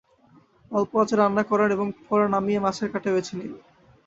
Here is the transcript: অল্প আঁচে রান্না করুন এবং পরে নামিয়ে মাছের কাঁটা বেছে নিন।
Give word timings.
অল্প 0.71 0.91
আঁচে 1.01 1.15
রান্না 1.15 1.43
করুন 1.43 1.69
এবং 1.71 1.87
পরে 2.01 2.25
নামিয়ে 2.33 2.63
মাছের 2.65 2.87
কাঁটা 2.93 3.09
বেছে 3.15 3.33
নিন। 3.37 3.51